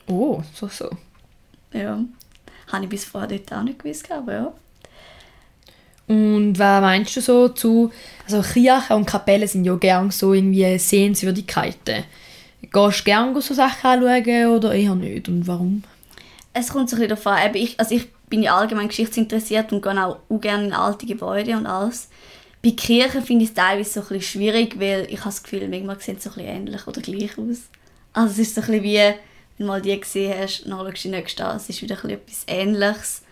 Oh, 0.06 0.42
so, 0.54 0.68
so. 0.68 0.90
Ja, 1.72 1.98
habe 2.70 2.84
ich 2.84 2.90
bis 2.90 3.04
vorher 3.04 3.28
dort 3.28 3.52
auch 3.52 3.62
nicht 3.62 3.80
gewusst, 3.80 4.10
aber 4.10 4.32
ja. 4.32 4.52
Und 6.06 6.58
was 6.58 6.80
meinst 6.80 7.16
du 7.16 7.20
so 7.20 7.48
zu... 7.48 7.90
Also 8.24 8.42
Kirchen 8.42 8.96
und 8.96 9.06
Kapellen 9.06 9.48
sind 9.48 9.64
ja 9.64 9.74
gern 9.76 10.10
so 10.10 10.34
irgendwie 10.34 10.78
Sehenswürdigkeiten. 10.78 12.04
Gehst 12.70 13.00
du 13.00 13.04
gerne 13.04 13.40
so 13.42 13.54
Sachen 13.54 13.86
anschauen 13.86 14.46
oder 14.46 14.72
eher 14.72 14.94
nicht? 14.94 15.28
Und 15.28 15.46
warum? 15.46 15.82
Es 16.54 16.68
kommt 16.68 16.88
so 16.88 16.96
ein 16.96 17.08
bisschen 17.08 17.22
darauf 17.24 17.54
Ich, 17.54 17.78
also 17.78 17.94
ich 17.94 18.08
bin 18.28 18.42
ja 18.42 18.56
allgemein 18.56 18.88
geschichtsinteressiert 18.88 19.72
und 19.72 19.82
gehe 19.82 20.06
auch, 20.06 20.18
gerne 20.40 20.66
in 20.66 20.72
alte 20.72 21.06
Gebäude 21.06 21.56
und 21.56 21.66
alles. 21.66 22.08
Bei 22.62 22.70
Kirchen 22.70 23.22
finde 23.22 23.44
ich 23.44 23.50
es 23.50 23.54
teilweise 23.54 23.90
so 23.90 24.00
ein 24.00 24.06
bisschen 24.06 24.22
schwierig, 24.22 24.78
weil 24.78 25.06
ich 25.10 25.18
habe 25.18 25.30
das 25.30 25.42
Gefühl, 25.42 25.68
manchmal 25.68 26.00
sehen 26.00 26.18
sie 26.18 26.28
so 26.28 26.30
ein 26.30 26.36
bisschen 26.36 26.56
ähnlich 26.56 26.86
oder 26.86 27.00
gleich 27.00 27.36
aus. 27.36 27.68
Also 28.12 28.32
es 28.32 28.38
ist 28.38 28.54
so 28.54 28.60
ein 28.60 28.66
bisschen 28.68 28.84
wie, 28.84 28.98
wenn 28.98 29.16
du 29.58 29.64
mal 29.64 29.82
die 29.82 29.98
gesehen 29.98 30.34
hast, 30.38 30.64
dann 30.64 30.78
schaust 30.78 31.04
du 31.04 31.08
die 31.08 31.08
nächste 31.08 31.44
an, 31.44 31.56
es 31.56 31.68
ist 31.68 31.82
wieder 31.82 31.96
ein 31.96 32.02
bisschen 32.02 32.10
etwas 32.20 32.44
Ähnliches. 32.46 33.22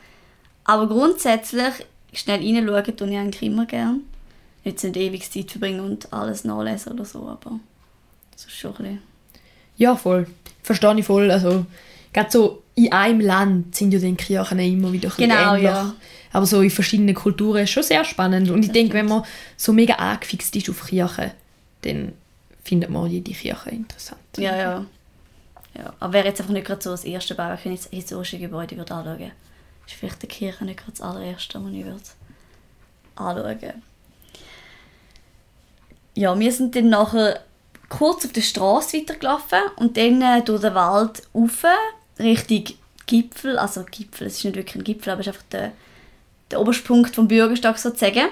Aber 0.65 0.89
grundsätzlich, 0.89 1.87
schnell 2.13 2.41
reinschauen 2.41 2.97
tue 2.97 3.11
ich 3.11 3.17
eigentlich 3.17 3.43
immer 3.43 3.67
gerne. 3.67 4.01
Nicht 4.65 4.81
so 4.81 4.89
ewige 4.89 5.31
Zeit 5.31 5.51
verbringen 5.51 5.81
und 5.81 6.13
alles 6.13 6.45
nachlesen 6.45 6.93
oder 6.93 7.05
so, 7.05 7.21
aber 7.21 7.61
das 8.33 8.45
ist 8.45 8.53
schon 8.53 8.73
ein 8.73 8.77
bisschen... 8.77 9.10
Ja, 9.81 9.97
voll. 9.97 10.27
Verstehe 10.63 10.99
ich 10.99 11.07
voll. 11.07 11.31
Also, 11.31 11.65
gerade 12.13 12.31
so, 12.31 12.63
in 12.75 12.93
einem 12.93 13.21
Land 13.21 13.75
sind 13.75 13.93
ja 13.95 13.99
die 13.99 14.15
Kirchen 14.15 14.59
immer 14.59 14.93
wieder 14.93 15.09
ein 15.09 15.17
Genau, 15.17 15.55
ähnlich. 15.55 15.65
ja. 15.65 15.95
Aber 16.33 16.45
so 16.45 16.61
in 16.61 16.71
verschiedenen 16.71 17.15
Kulturen 17.15 17.63
ist 17.63 17.71
schon 17.71 17.83
sehr 17.83 18.05
spannend. 18.05 18.51
Und 18.51 18.63
ich 18.63 18.71
denke, 18.73 18.93
wenn 18.93 19.07
man 19.07 19.25
so 19.57 19.73
mega 19.73 19.95
angefixt 19.95 20.55
ist 20.55 20.69
auf 20.69 20.87
Kirchen, 20.87 21.31
dann 21.81 22.13
findet 22.63 22.91
man 22.91 23.11
jede 23.11 23.33
Kirche 23.33 23.71
interessant. 23.71 24.21
Ja, 24.37 24.55
ja. 24.55 24.87
ja. 25.75 25.95
Aber 25.99 26.13
wäre 26.13 26.29
jetzt 26.29 26.41
einfach 26.41 26.53
nicht 26.53 26.67
gerade 26.67 26.83
so 26.83 26.91
das 26.91 27.05
erste 27.05 27.35
Bau, 27.35 27.49
wenn 27.49 27.73
ich 27.73 27.81
jetzt 27.81 27.93
historische 27.93 28.39
Gebäude 28.39 28.77
würde 28.77 28.95
anschauen 28.95 29.19
würde, 29.19 29.33
ist 29.87 29.95
vielleicht 29.95 30.23
die 30.23 30.27
Kirche 30.27 30.65
nicht 30.67 30.79
gerade 30.79 30.93
das 30.93 31.01
allererste, 31.01 31.65
was 31.65 31.73
ich 31.73 31.85
würde 31.85 32.01
anschauen 33.17 33.83
Ja, 36.15 36.39
wir 36.39 36.53
sind 36.53 36.77
dann 36.77 36.91
nachher 36.91 37.41
kurz 37.91 38.25
auf 38.25 38.33
der 38.33 38.41
Straße 38.41 38.97
weitergelaufen 38.97 39.59
und 39.77 39.99
dann 39.99 40.23
äh, 40.23 40.43
durch 40.43 40.63
den 40.63 40.75
Wald 40.75 41.23
rauf, 41.35 41.65
Richtung 42.19 42.65
Gipfel. 43.07 43.59
Also 43.59 43.85
Gipfel, 43.91 44.29
es 44.29 44.39
ist 44.39 44.45
nicht 44.45 44.57
wirklich 44.57 44.77
ein 44.77 44.85
Gipfel, 44.85 45.13
aber 45.13 45.21
es 45.21 45.27
ist 45.27 45.35
einfach 45.35 45.47
der, 45.51 45.73
der 46.51 46.61
oberste 46.61 46.85
Punkt 46.85 47.15
vom 47.15 47.29
Bürgerstock 47.29 47.77
sozusagen. 47.77 48.29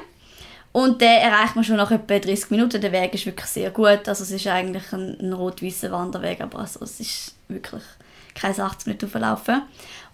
Und 0.72 1.00
den 1.00 1.08
erreicht 1.08 1.56
man 1.56 1.64
schon 1.64 1.76
nach 1.76 1.90
etwa 1.90 2.18
30 2.18 2.50
Minuten. 2.50 2.80
Der 2.80 2.92
Weg 2.92 3.12
ist 3.14 3.26
wirklich 3.26 3.46
sehr 3.46 3.70
gut. 3.70 4.06
Also 4.06 4.22
es 4.22 4.30
ist 4.30 4.46
eigentlich 4.46 4.92
ein, 4.92 5.18
ein 5.20 5.32
rot-weißer 5.32 5.90
Wanderweg, 5.90 6.40
aber 6.40 6.60
also 6.60 6.84
es 6.84 7.00
ist 7.00 7.34
wirklich 7.48 7.82
keine 8.34 8.56
80 8.56 8.86
Minuten 8.86 9.06
auflaufen. 9.06 9.62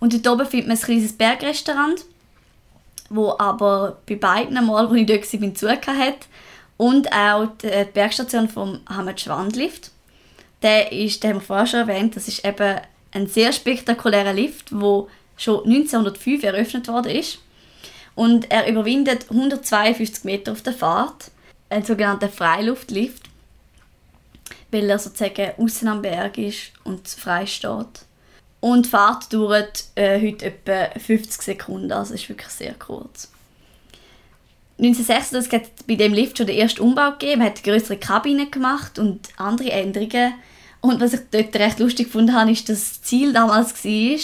Und 0.01 0.15
dort 0.15 0.27
oben 0.29 0.47
findet 0.49 0.69
man 0.69 0.77
ein 0.77 0.83
kleines 0.83 1.13
Bergrestaurant, 1.13 2.05
wo 3.11 3.35
aber 3.39 3.99
bei 4.09 4.17
beiden 4.17 4.65
Mal, 4.65 4.89
wo 4.89 4.95
ich 4.95 5.07
dort 5.07 5.33
war, 5.33 5.55
zugehört 5.55 5.87
hat. 5.87 6.29
Und 6.77 7.13
auch 7.13 7.47
die 7.63 7.69
die 7.69 7.93
Bergstation 7.93 8.49
vom 8.49 8.81
Hamid 8.89 9.21
Schwandlift. 9.21 9.91
Der 10.63 10.93
ist, 10.93 11.23
den 11.23 11.31
haben 11.31 11.37
wir 11.37 11.43
vorher 11.43 11.67
schon 11.67 11.81
erwähnt, 11.81 12.17
das 12.17 12.27
ist 12.27 12.45
eben 12.45 12.81
ein 13.13 13.27
sehr 13.27 13.53
spektakulärer 13.53 14.33
Lift, 14.33 14.71
der 14.71 15.07
schon 15.37 15.65
1905 15.65 16.43
eröffnet 16.43 16.89
worden 16.89 17.13
ist. 17.13 17.39
Und 18.15 18.51
er 18.51 18.69
überwindet 18.69 19.31
152 19.31 20.25
Meter 20.25 20.53
auf 20.53 20.63
der 20.63 20.73
Fahrt, 20.73 21.31
ein 21.69 21.85
sogenannter 21.85 22.29
Freiluftlift, 22.29 23.25
weil 24.71 24.89
er 24.89 24.99
sozusagen 24.99 25.53
außen 25.59 25.89
am 25.89 26.03
Berg 26.03 26.39
ist 26.39 26.73
und 26.85 27.09
frei 27.09 27.47
steht. 27.47 28.05
Und 28.61 28.87
die 28.87 28.91
Fahrt 28.91 29.33
dauert 29.33 29.85
äh, 29.95 30.21
heute 30.21 30.47
etwa 30.47 30.99
50 30.99 31.43
Sekunden, 31.43 31.93
also 31.93 32.15
ist 32.15 32.29
wirklich 32.29 32.49
sehr 32.49 32.75
kurz. 32.75 33.31
1936 34.87 35.53
hat 35.53 35.63
es 35.77 35.85
bei 35.85 35.95
dem 35.95 36.13
Lift 36.13 36.37
schon 36.37 36.47
den 36.47 36.59
ersten 36.59 36.83
Umbau 36.83 37.13
gegeben, 37.13 37.41
man 37.41 37.49
hat 37.49 37.65
größere 37.65 37.97
Kabinen 37.97 38.51
gemacht 38.51 38.99
und 38.99 39.29
andere 39.37 39.73
Änderungen. 39.73 40.35
Und 40.81 41.01
was 41.01 41.15
ich 41.15 41.21
dort 41.31 41.57
recht 41.57 41.79
lustig 41.79 42.07
gefunden 42.07 42.35
habe, 42.35 42.51
ist, 42.51 42.69
dass 42.69 42.91
das 42.91 43.03
Ziel 43.03 43.33
damals 43.33 43.85
war, 43.85 44.19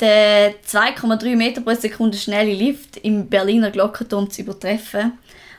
den 0.00 0.54
2,3 0.66 1.36
Meter 1.36 1.60
pro 1.60 1.74
Sekunde 1.74 2.16
schnelle 2.16 2.54
Lift 2.54 2.96
im 2.98 3.28
Berliner 3.28 3.70
Glockenturm 3.70 4.30
zu 4.30 4.42
übertreffen 4.42 5.12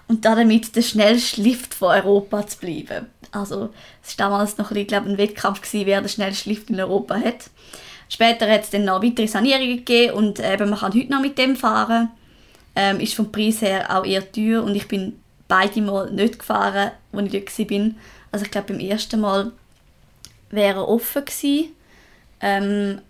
und 0.08 0.26
damit 0.26 0.76
der 0.76 0.82
schnellste 0.82 1.42
Lift 1.42 1.74
von 1.74 1.90
Europa 1.90 2.48
zu 2.48 2.58
bleiben. 2.58 3.06
Also 3.32 3.70
es 4.04 4.18
war 4.18 4.30
damals 4.30 4.58
noch 4.58 4.72
ein, 4.72 4.88
glaube 4.88 5.10
ein 5.10 5.18
Wettkampf, 5.18 5.62
gewesen, 5.62 5.86
wer 5.86 6.02
den 6.02 6.10
schnellsten 6.10 6.50
Lift 6.50 6.70
in 6.70 6.80
Europa 6.80 7.16
hat. 7.20 7.52
Später 8.08 8.50
hat 8.50 8.64
es 8.64 8.72
dann 8.72 8.86
noch 8.86 9.04
weitere 9.04 9.28
Sanierungen 9.28 9.78
gegeben 9.78 10.14
und 10.14 10.40
eben, 10.40 10.70
man 10.70 10.80
kann 10.80 10.94
heute 10.96 11.12
noch 11.12 11.22
mit 11.22 11.38
dem 11.38 11.56
fahren. 11.56 12.10
Ähm, 12.76 13.00
ist 13.00 13.16
vom 13.16 13.32
Preis 13.32 13.62
her 13.62 13.96
auch 13.96 14.06
eher 14.06 14.32
teuer 14.32 14.64
und 14.64 14.76
ich 14.76 14.88
bin 14.88 15.20
beide 15.48 15.82
Mal 15.82 16.12
nicht 16.12 16.40
gefahren, 16.40 16.92
als 17.12 17.34
ich 17.34 17.46
dort 17.46 17.70
war. 17.70 17.92
Also 18.32 18.46
ich 18.46 18.52
glaube, 18.52 18.74
beim 18.74 18.80
ersten 18.80 19.20
Mal 19.20 19.52
wäre 20.52 20.80
er 20.80 20.88
offen 20.88 21.26
gewesen. 21.26 21.70
Ähm, 22.42 23.02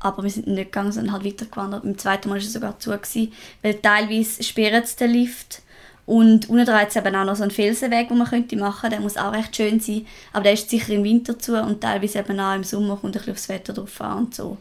aber 0.00 0.22
wir 0.22 0.30
sind 0.30 0.46
nicht 0.46 0.66
gegangen, 0.66 0.92
sondern 0.92 1.12
halt 1.12 1.24
weitergewandert. 1.24 1.82
Beim 1.82 1.98
zweiten 1.98 2.28
Mal 2.28 2.36
war 2.36 2.42
es 2.42 2.52
sogar 2.52 2.78
zu, 2.78 2.90
gewesen, 2.90 3.32
weil 3.62 3.74
teilweise 3.74 4.42
sperrt 4.42 4.84
es 4.84 4.96
den 4.96 5.10
Lift. 5.10 5.62
Und 6.06 6.48
unten 6.48 6.64
dran 6.64 6.86
eben 6.94 7.16
auch 7.16 7.24
noch 7.24 7.36
so 7.36 7.42
einen 7.42 7.50
Felsenweg, 7.50 8.08
den 8.08 8.16
man 8.16 8.28
könnte 8.28 8.56
machen 8.56 8.80
könnte. 8.80 8.96
Der 8.96 9.00
muss 9.00 9.18
auch 9.18 9.32
recht 9.32 9.54
schön 9.54 9.78
sein. 9.78 10.06
Aber 10.32 10.44
der 10.44 10.54
ist 10.54 10.70
sicher 10.70 10.94
im 10.94 11.04
Winter 11.04 11.38
zu 11.38 11.60
und 11.60 11.82
teilweise 11.82 12.20
eben 12.20 12.40
auch 12.40 12.54
im 12.54 12.64
Sommer 12.64 12.96
kommt 12.96 13.14
ein 13.14 13.18
bisschen 13.18 13.32
aufs 13.34 13.48
Wetter 13.50 13.74
drauf 13.74 14.00
an 14.00 14.18
und 14.18 14.34
so. 14.34 14.56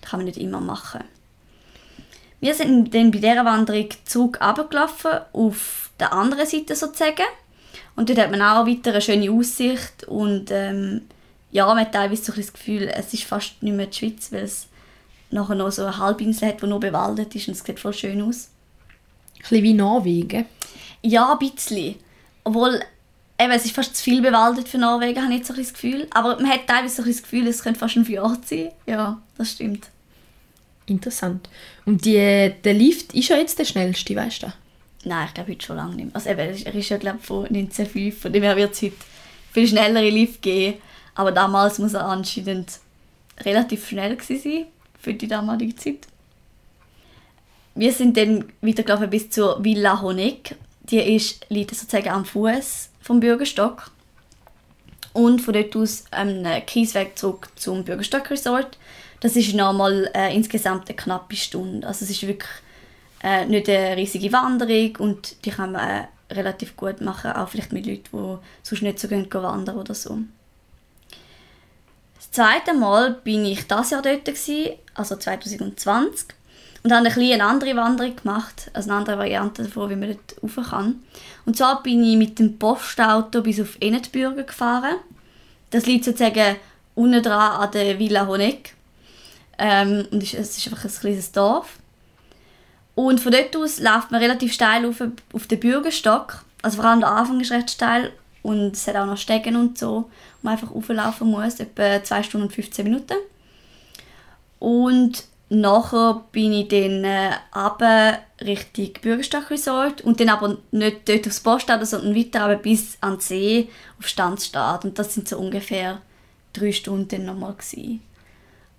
Das 0.00 0.10
kann 0.10 0.20
man 0.20 0.26
nicht 0.26 0.36
immer 0.36 0.60
machen. 0.60 1.04
Wir 2.42 2.56
sind 2.56 2.92
dann 2.92 3.12
bei 3.12 3.18
dieser 3.18 3.44
Wanderung 3.44 3.88
zurück 4.04 4.40
runtergelaufen, 4.44 5.12
auf 5.32 5.90
der 6.00 6.12
anderen 6.12 6.44
Seite 6.44 6.74
sozusagen. 6.74 7.22
Und 7.94 8.08
dort 8.08 8.18
hat 8.18 8.32
man 8.32 8.42
auch 8.42 8.66
weiter 8.66 8.90
eine 8.90 9.00
schöne 9.00 9.30
Aussicht 9.30 10.02
und 10.08 10.50
ähm, 10.50 11.02
ja, 11.52 11.66
man 11.66 11.78
hat 11.78 11.92
teilweise 11.92 12.24
so 12.24 12.32
ein 12.32 12.40
das 12.40 12.52
Gefühl, 12.52 12.90
es 12.92 13.14
ist 13.14 13.22
fast 13.22 13.62
nicht 13.62 13.76
mehr 13.76 13.86
die 13.86 13.96
Schweiz, 13.96 14.32
weil 14.32 14.42
es 14.42 14.66
nachher 15.30 15.54
noch 15.54 15.70
so 15.70 15.84
eine 15.84 15.96
Halbinsel 15.98 16.48
hat, 16.48 16.60
die 16.60 16.66
nur 16.66 16.80
bewaldet 16.80 17.32
ist 17.36 17.46
und 17.46 17.54
es 17.54 17.62
sieht 17.62 17.78
voll 17.78 17.92
schön 17.92 18.20
aus. 18.22 18.48
Ein 19.36 19.42
bisschen 19.42 19.62
wie 19.62 19.74
Norwegen. 19.74 20.46
Ja, 21.00 21.32
ein 21.32 21.38
bisschen. 21.38 21.94
Obwohl, 22.42 22.82
eben, 23.38 23.52
es 23.52 23.66
ist 23.66 23.76
fast 23.76 23.94
zu 23.94 24.02
viel 24.02 24.20
bewaldet 24.20 24.68
für 24.68 24.78
Norwegen, 24.78 25.22
habe 25.22 25.32
ich 25.32 25.38
jetzt 25.38 25.46
so 25.46 25.54
ein 25.54 25.60
das 25.60 25.74
Gefühl. 25.74 26.08
Aber 26.10 26.40
man 26.40 26.50
hat 26.50 26.66
teilweise 26.66 26.96
so 26.96 27.02
ein 27.02 27.08
das 27.08 27.22
Gefühl, 27.22 27.46
es 27.46 27.62
könnte 27.62 27.78
fast 27.78 27.94
ein 27.94 28.04
Fjord 28.04 28.48
sein. 28.48 28.72
Ja, 28.84 29.22
das 29.38 29.52
stimmt. 29.52 29.91
Interessant. 30.86 31.48
Und 31.84 32.04
die, 32.04 32.52
der 32.64 32.74
Lift 32.74 33.14
ist 33.14 33.28
ja 33.28 33.36
jetzt 33.36 33.58
der 33.58 33.64
schnellste, 33.64 34.16
weißt 34.16 34.42
du? 34.42 34.52
Nein, 35.04 35.26
ich 35.28 35.34
glaube 35.34 35.50
heute 35.52 35.64
schon 35.64 35.76
lange 35.76 35.94
nicht 35.96 36.06
mehr. 36.06 36.14
Also 36.14 36.30
eben, 36.30 36.40
er 36.40 36.74
ist 36.74 36.88
ja 36.88 36.96
glaube 36.96 37.18
von 37.18 37.46
1905, 37.46 38.20
von 38.20 38.32
dem 38.32 38.42
her 38.42 38.56
wird 38.56 38.72
es 38.72 38.82
heute 38.82 38.96
viel 39.52 39.68
schnellere 39.68 40.10
Lift 40.10 40.42
geben. 40.42 40.78
Aber 41.14 41.32
damals 41.32 41.78
muss 41.78 41.94
er 41.94 42.06
anscheinend 42.06 42.78
relativ 43.40 43.88
schnell 43.88 44.18
sein 44.22 44.66
für 44.98 45.14
die 45.14 45.28
damalige 45.28 45.76
Zeit. 45.76 46.06
Wir 47.74 47.92
sind 47.92 48.16
dann 48.16 48.44
weitergelaufen 48.60 49.10
bis 49.10 49.30
zur 49.30 49.62
Villa 49.64 50.00
Honeck. 50.00 50.56
Die 50.82 50.98
ist, 50.98 51.46
liegt 51.48 51.74
sozusagen 51.74 52.10
am 52.10 52.24
Fuß 52.24 52.90
vom 53.00 53.20
Bürgerstock. 53.20 53.90
Und 55.12 55.40
von 55.40 55.54
dort 55.54 55.76
aus 55.76 56.04
einen 56.10 56.64
Kiesweg 56.66 57.18
zurück 57.18 57.48
zum 57.56 57.84
Bürgerstock 57.84 58.30
Resort. 58.30 58.78
Das 59.22 59.36
ist 59.36 59.54
nochmal 59.54 60.10
äh, 60.14 60.34
insgesamt 60.34 60.88
eine 60.88 60.96
knappe 60.96 61.36
Stunde. 61.36 61.86
Also 61.86 62.04
es 62.04 62.10
ist 62.10 62.26
wirklich 62.26 62.50
äh, 63.22 63.46
nicht 63.46 63.68
eine 63.68 63.96
riesige 63.96 64.32
Wanderung 64.32 64.96
und 64.96 65.44
die 65.44 65.50
kann 65.50 65.70
man 65.70 65.88
äh, 65.88 66.06
relativ 66.34 66.76
gut 66.76 67.00
machen, 67.00 67.30
auch 67.30 67.48
vielleicht 67.48 67.72
mit 67.72 67.86
Leuten, 67.86 68.08
die 68.12 68.38
sonst 68.64 68.82
nicht 68.82 68.98
so 68.98 69.06
gehen 69.06 69.32
wandern 69.32 69.78
oder 69.78 69.94
so. 69.94 70.18
Das 72.16 72.32
zweite 72.32 72.74
Mal 72.74 73.12
bin 73.12 73.44
ich 73.44 73.64
das 73.68 73.90
Jahr 73.90 74.02
dort, 74.02 74.24
gewesen, 74.24 74.72
also 74.94 75.14
2020, 75.14 76.26
und 76.82 76.92
habe 76.92 77.06
ein 77.06 77.16
eine 77.16 77.44
andere 77.44 77.76
Wanderung 77.76 78.16
gemacht, 78.16 78.72
also 78.72 78.90
eine 78.90 78.98
andere 78.98 79.18
Variante 79.18 79.62
davon, 79.62 79.88
wie 79.88 79.94
man 79.94 80.16
dort 80.16 80.42
rauf 80.42 80.70
kann. 80.70 81.00
Und 81.46 81.56
zwar 81.56 81.80
bin 81.84 82.02
ich 82.02 82.16
mit 82.16 82.40
dem 82.40 82.58
Postauto 82.58 83.40
bis 83.40 83.60
auf 83.60 83.76
Enetbürger 83.78 84.42
gefahren. 84.42 84.96
Das 85.70 85.86
liegt 85.86 86.06
sozusagen 86.06 86.56
unten 86.96 87.22
dran 87.22 87.60
an 87.60 87.70
der 87.70 88.00
Villa 88.00 88.26
Honeck. 88.26 88.74
Ähm, 89.64 90.08
und 90.10 90.24
es 90.24 90.34
ist 90.34 90.66
einfach 90.66 90.84
ein 90.84 90.90
kleines 90.90 91.30
Dorf. 91.30 91.78
Und 92.96 93.20
von 93.20 93.30
dort 93.30 93.56
aus 93.56 93.78
läuft 93.78 94.10
man 94.10 94.20
relativ 94.20 94.52
steil 94.52 94.84
auf, 94.84 94.96
auf 95.32 95.46
den 95.46 95.60
Bürgerstock. 95.60 96.44
Also 96.62 96.78
vor 96.78 96.84
allem 96.84 96.98
der 96.98 97.10
Anfang 97.10 97.40
ist 97.40 97.52
recht 97.52 97.70
steil 97.70 98.10
und 98.42 98.74
es 98.74 98.88
hat 98.88 98.96
auch 98.96 99.06
noch 99.06 99.16
Stegen 99.16 99.54
und 99.54 99.78
so, 99.78 99.86
wo 99.86 100.08
man 100.42 100.54
einfach 100.54 100.74
auflaufen 100.74 101.28
muss, 101.28 101.60
etwa 101.60 102.02
2 102.02 102.24
Stunden 102.24 102.48
und 102.48 102.52
15 102.52 102.84
Minuten. 102.84 103.14
Und 104.58 105.24
nachher 105.48 106.24
bin 106.32 106.52
ich 106.52 106.68
dann 106.68 107.04
äh, 107.04 107.30
runter 107.54 108.18
Richtung 108.40 108.90
Bürgerstock 109.00 109.48
Resort 109.50 110.00
und 110.00 110.18
dann 110.18 110.28
aber 110.28 110.58
nicht 110.72 111.08
dort 111.08 111.28
aufs 111.28 111.40
Postauto, 111.40 111.84
sondern 111.84 112.16
weiter 112.16 112.42
aber 112.42 112.56
bis 112.56 112.98
an 113.00 113.14
den 113.14 113.20
See 113.20 113.68
auf 114.00 114.08
Standstadt. 114.08 114.84
Und 114.84 114.98
das 114.98 115.14
sind 115.14 115.28
so 115.28 115.38
ungefähr 115.38 116.02
drei 116.52 116.72
Stunden 116.72 117.24
nochmal 117.24 117.54
gewesen. 117.54 118.02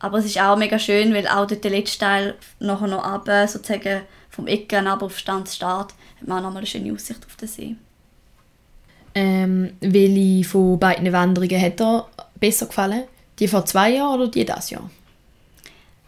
Aber 0.03 0.17
es 0.17 0.25
ist 0.25 0.38
auch 0.38 0.57
mega 0.57 0.77
schön, 0.77 1.13
weil 1.13 1.25
auch 1.29 1.48
dort 1.48 1.63
der 1.63 1.72
letzte 1.72 2.00
Teil 2.00 2.36
nachher 2.60 2.88
noch 2.88 3.10
runter, 3.10 3.48
sozusagen 3.48 4.01
vom 4.29 4.48
Ecken 4.48 4.86
aber 4.86 5.05
auf 5.05 5.17
Standstadt, 5.17 5.93
hat 6.19 6.27
man 6.27 6.39
auch 6.39 6.43
nochmal 6.43 6.57
eine 6.57 6.67
schöne 6.67 6.91
Aussicht 6.91 7.25
auf 7.25 7.38
den 7.38 7.48
See. 7.48 7.75
Ähm, 9.15 9.77
welche 9.79 10.43
von 10.43 10.77
beiden 10.77 11.13
Wanderungen 11.13 11.62
hat 11.62 11.79
dir 11.79 12.05
besser 12.38 12.65
gefallen? 12.65 13.05
Die 13.39 13.48
vor 13.48 13.65
zwei 13.65 13.91
Jahren 13.91 14.19
oder 14.19 14.29
die 14.29 14.43
dieses 14.43 14.72
Jahr? 14.72 14.89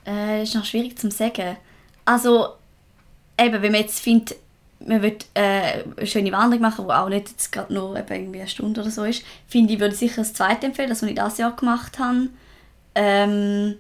Äh, 0.04 0.40
das 0.42 0.50
ist 0.50 0.56
noch 0.56 0.66
schwierig 0.66 1.00
zu 1.00 1.10
sagen. 1.10 1.56
Also, 2.04 2.48
eben, 3.40 3.62
wenn 3.62 3.72
man 3.72 3.82
jetzt 3.82 4.02
findet, 4.02 4.36
man 4.86 5.04
will 5.04 5.16
äh, 5.36 5.84
eine 5.96 6.06
schöne 6.06 6.34
Wanderung 6.34 6.64
machen, 6.64 6.86
die 6.86 6.94
auch 6.94 7.08
nicht 7.08 7.30
jetzt 7.30 7.50
gerade 7.50 7.74
nur 7.74 7.98
eben 7.98 8.14
irgendwie 8.14 8.42
eine 8.42 8.50
Stunde 8.50 8.82
oder 8.82 8.92
so 8.92 9.06
ist, 9.06 9.24
finde 9.48 9.72
ich, 9.72 9.80
würde 9.80 9.94
ich 9.94 10.00
sicher 10.00 10.18
das 10.18 10.34
zweite 10.34 10.66
empfehlen, 10.66 10.90
das, 10.90 11.02
was 11.02 11.08
ich 11.08 11.16
dieses 11.16 11.38
Jahr 11.38 11.56
gemacht 11.56 11.98
habe. 11.98 12.28
Ähm, 12.94 13.76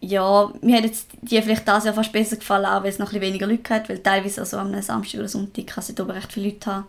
ja, 0.00 0.52
mir 0.60 0.76
hat 0.76 0.84
jetzt 0.84 1.08
die 1.22 1.40
vielleicht 1.42 1.66
dieses 1.66 1.84
Jahr 1.84 1.94
fast 1.94 2.12
besser 2.12 2.36
gefallen, 2.36 2.66
auch 2.66 2.82
weil 2.82 2.90
es 2.90 2.98
noch 2.98 3.06
ein 3.08 3.10
bisschen 3.10 3.22
weniger 3.28 3.46
Leute 3.46 3.74
hat, 3.74 3.88
weil 3.88 3.98
teilweise 3.98 4.40
also 4.40 4.58
am 4.58 4.80
Samstag 4.80 5.18
oder 5.20 5.28
Sonntag 5.28 5.66
kann 5.66 5.82
es 5.82 5.90
oben 6.00 6.10
recht 6.12 6.32
viele 6.32 6.48
Leute 6.50 6.70
haben. 6.72 6.84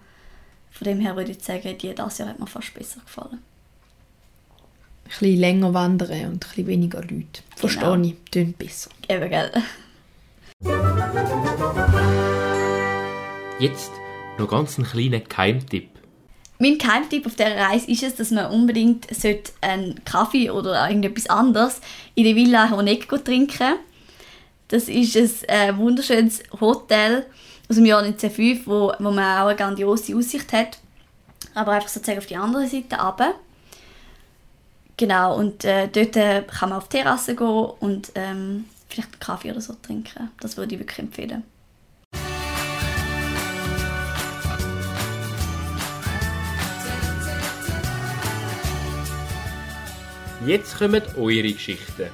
Von 0.72 0.86
dem 0.86 1.00
her 1.00 1.16
würde 1.16 1.32
ich 1.32 1.42
sagen, 1.44 1.62
die 1.78 1.94
dieses 1.96 2.18
Jahr 2.20 2.30
hat 2.30 2.40
mir 2.40 2.48
fast 2.48 2.74
besser 2.74 3.00
gefallen. 3.02 3.40
bisschen 5.06 5.40
länger 5.40 5.74
wandern 5.74 6.10
und 6.26 6.34
ein 6.34 6.40
bisschen 6.40 6.68
weniger 6.68 7.02
Leute. 7.02 7.42
Verstehe 7.56 7.92
Genau. 7.92 8.04
ich, 8.08 8.16
tönt 8.32 8.58
besser. 8.60 8.92
Eben, 9.08 9.30
gell? 9.30 9.52
Jetzt 13.60 13.92
noch 14.38 14.48
ganz 14.50 14.78
einen 14.78 14.88
kleinen 14.88 15.24
Geheimtipp. 15.28 15.90
Mein 16.62 16.78
Geheimtipp 16.78 17.26
auf 17.26 17.36
dieser 17.36 17.56
Reise 17.56 17.90
ist 17.90 18.04
es, 18.04 18.16
dass 18.16 18.32
man 18.32 18.52
unbedingt 18.52 19.08
sollte 19.16 19.54
einen 19.62 20.04
Kaffee 20.04 20.50
oder 20.50 20.90
irgendetwas 20.90 21.28
anderes 21.28 21.80
in 22.16 22.26
der 22.26 22.36
Villa 22.36 22.70
Honeco 22.70 23.18
trinken 23.18 23.76
Das 24.68 24.90
ist 24.90 25.16
ein 25.50 25.70
äh, 25.70 25.78
wunderschönes 25.78 26.44
Hotel 26.60 27.26
aus 27.70 27.78
dem 27.78 27.86
Jahr 27.86 28.02
1905, 28.04 28.68
wo, 28.68 28.92
wo 29.00 29.12
man 29.12 29.40
auch 29.40 29.48
eine 29.48 29.56
grandiose 29.56 30.14
Aussicht 30.18 30.52
hat. 30.52 30.80
Aber 31.54 31.72
einfach 31.72 31.88
sozusagen 31.88 32.20
auf 32.20 32.26
die 32.26 32.36
andere 32.36 32.68
Seite 32.68 32.98
runter. 32.98 33.36
Genau, 34.98 35.38
und 35.38 35.64
äh, 35.64 35.88
dort 35.88 36.18
äh, 36.18 36.44
kann 36.44 36.70
man 36.70 36.80
auf 36.80 36.90
die 36.90 36.98
Terrasse 36.98 37.36
gehen 37.36 37.48
und 37.80 38.12
ähm, 38.16 38.66
vielleicht 38.90 39.14
einen 39.14 39.20
Kaffee 39.22 39.52
oder 39.52 39.62
so 39.62 39.76
trinken. 39.82 40.30
Das 40.42 40.58
würde 40.58 40.76
ich 40.76 40.82
wirklich 40.82 41.00
empfehlen. 41.00 41.44
Jetzt 50.46 50.78
kommen 50.78 51.02
eure 51.18 51.52
Geschichten. 51.52 52.08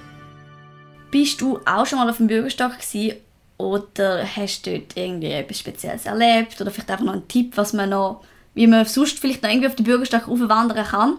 Bist 1.11 1.41
du 1.41 1.59
auch 1.65 1.85
schon 1.85 1.99
mal 1.99 2.09
auf 2.09 2.17
dem 2.17 2.25
Bürgerstock 2.27 2.79
gewesen, 2.79 3.17
oder 3.57 4.25
hast 4.25 4.65
du 4.65 4.71
dort 4.71 4.97
irgendwie 4.97 5.31
etwas 5.31 5.59
Spezielles 5.59 6.05
erlebt? 6.05 6.59
Oder 6.59 6.71
vielleicht 6.71 6.91
einfach 6.91 7.05
noch 7.05 7.13
einen 7.13 7.27
Tipp, 7.27 7.53
was 7.55 7.73
man 7.73 7.91
noch, 7.91 8.23
wie 8.53 8.67
man 8.67 8.85
sonst 8.85 9.19
vielleicht 9.19 9.43
noch 9.43 9.49
irgendwie 9.49 9.67
auf 9.67 9.75
den 9.75 9.85
Bürgerstock 9.85 10.27
wandern 10.27 10.85
kann, 10.85 11.17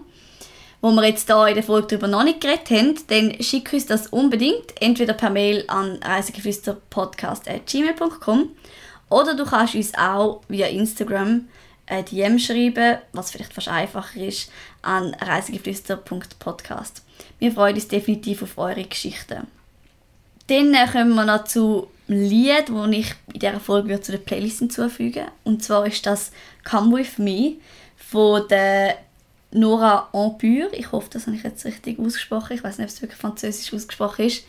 wo 0.83 0.91
wir 0.91 1.07
jetzt 1.07 1.31
hier 1.31 1.47
in 1.47 1.55
der 1.55 1.63
Folge 1.63 1.87
darüber 1.89 2.09
noch 2.09 2.25
nicht 2.25 2.41
geredet 2.41 2.71
haben, 2.71 2.95
dann 3.07 3.41
schick 3.43 3.73
uns 3.73 3.87
das 3.87 4.09
unbedingt 4.09 4.75
entweder 4.81 5.13
per 5.15 5.31
Mail 5.31 5.65
an 5.69 5.99
reisegeflüsterpodcast.gmail.com 6.03 8.51
oder 9.09 9.35
du 9.35 9.47
kannst 9.47 9.75
uns 9.75 9.95
auch 9.95 10.43
via 10.49 10.67
Instagram 10.67 11.49
ein 11.87 12.05
DM 12.05 12.39
schreiben, 12.39 12.99
was 13.13 13.31
vielleicht 13.31 13.55
fast 13.55 13.69
einfacher 13.69 14.21
ist, 14.21 14.51
an 14.83 15.15
reisegeflüster.podcast. 15.15 17.03
Wir 17.39 17.53
freuen 17.53 17.75
uns 17.77 17.89
definitiv 17.89 18.43
auf 18.43 18.59
eure 18.59 18.85
Geschichten. 18.85 19.47
Dann 20.49 20.75
äh, 20.75 20.87
kommen 20.91 21.15
wir 21.15 21.25
noch 21.25 21.45
zu 21.45 21.89
einem 22.09 22.23
Lied, 22.23 22.69
das 22.69 22.91
ich 22.91 23.15
in 23.33 23.41
dieser 23.41 23.61
Folge 23.61 24.01
zu 24.01 24.13
der 24.13 24.19
Playlist 24.19 24.61
hinzufügen 24.61 25.27
Und 25.45 25.63
zwar 25.63 25.87
ist 25.87 26.07
das 26.07 26.31
«Come 26.69 26.97
With 26.99 27.19
Me» 27.19 27.55
von 27.97 28.47
der 28.49 28.99
Nora 29.51 30.09
Ampure. 30.13 30.71
Ich 30.73 30.93
hoffe, 30.93 31.09
das 31.11 31.27
habe 31.27 31.37
ich 31.37 31.43
jetzt 31.43 31.65
richtig 31.65 31.99
ausgesprochen. 31.99 32.55
Ich 32.55 32.65
weiß 32.65 32.79
nicht, 32.79 32.89
ob 32.89 32.95
es 32.95 33.03
wirklich 33.03 33.21
französisch 33.21 33.73
ausgesprochen 33.73 34.27
ist. 34.27 34.45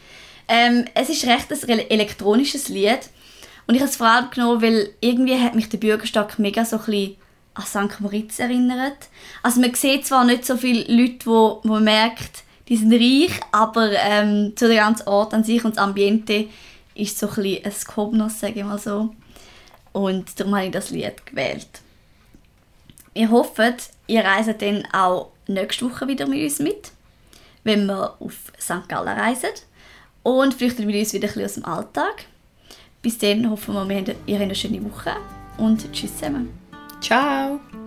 Ähm, 0.48 0.86
es 0.94 1.10
ist 1.10 1.26
recht 1.26 1.52
ein 1.52 1.70
ele- 1.70 1.90
elektronisches 1.90 2.70
Lied. 2.70 3.10
Und 3.66 3.76
ich 3.76 3.82
habe 3.82 3.90
es 3.90 3.98
vor 3.98 4.08
allem 4.08 4.30
genommen, 4.30 4.62
weil 4.62 4.90
irgendwie 5.02 5.40
hat 5.40 5.56
mich 5.56 5.70
der 5.70 5.78
Bürgerstock 5.78 6.40
mega 6.40 6.64
so 6.64 6.78
ein 6.78 6.86
bisschen 6.86 7.16
an 7.58 7.66
St. 7.66 8.00
Moritz 8.00 8.40
erinnert. 8.40 9.10
Also 9.44 9.60
man 9.62 9.74
sieht 9.74 10.06
zwar 10.06 10.26
nicht 10.26 10.46
so 10.46 10.58
viele 10.58 10.84
Leute, 10.94 11.26
wo, 11.26 11.62
man 11.64 11.84
merkt, 11.84 12.44
die 12.68 12.78
sind 12.78 12.94
reich, 12.94 13.40
aber 13.52 13.92
ähm, 13.92 14.54
zu 14.56 14.68
der 14.68 14.78
ganzen 14.78 15.08
Ort 15.08 15.34
an 15.34 15.44
sich 15.44 15.64
und 15.64 15.78
das 15.78 15.84
Ambiente 15.84 16.48
ist 16.96 17.18
so 17.18 17.28
ein 17.28 17.36
bisschen 17.36 17.66
ein 17.66 17.72
Skobnos, 17.72 18.40
sage 18.40 18.60
ich 18.60 18.66
mal 18.66 18.80
so. 18.80 19.14
Und 19.94 20.40
darum 20.40 20.56
habe 20.56 20.66
ich 20.66 20.72
das 20.72 20.90
Lied 20.90 21.26
gewählt. 21.26 21.68
Wir 23.14 23.32
hoffen, 23.32 23.74
ihr 24.08 24.24
reist 24.24 24.62
dann 24.62 24.86
auch 24.94 25.32
nächste 25.48 25.90
Woche 25.90 26.08
wieder 26.08 26.28
mit 26.28 26.44
uns 26.44 26.60
mit, 26.60 26.92
wenn 27.64 27.86
wir 27.86 28.16
auf 28.20 28.52
St. 28.60 28.88
Gallen 28.88 29.18
reisen. 29.18 29.50
Und 30.24 30.54
flüchten 30.54 30.86
mit 30.86 30.96
uns 30.96 31.14
wieder 31.14 31.30
ein 31.30 31.34
bisschen 31.34 31.46
aus 31.46 31.54
dem 31.54 31.66
Alltag. 31.66 32.26
Bis 33.02 33.18
dann 33.18 33.50
hoffen 33.50 33.74
wir, 33.74 34.16
ihr 34.26 34.36
habt 34.36 34.44
eine 34.44 34.56
schöne 34.56 34.84
Woche 34.84 35.16
und 35.58 35.92
tschüss 35.94 36.18
zusammen. 36.18 36.67
Ciao! 37.00 37.87